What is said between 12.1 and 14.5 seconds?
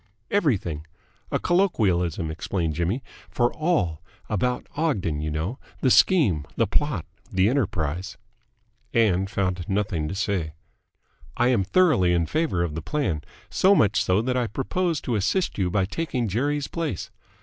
in favour of the plan. So much so that I